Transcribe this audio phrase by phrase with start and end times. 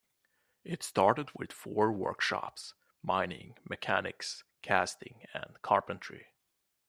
[0.63, 6.33] It started with four workshops: Mining, Mechanics, Casting and Carpentry.